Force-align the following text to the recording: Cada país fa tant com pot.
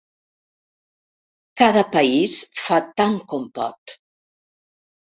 Cada 1.63 1.85
país 1.97 2.39
fa 2.65 2.83
tant 3.03 3.23
com 3.31 3.49
pot. 3.61 3.99